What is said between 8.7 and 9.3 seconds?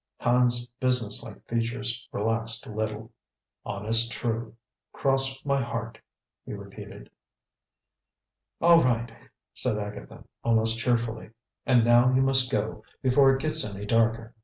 right,"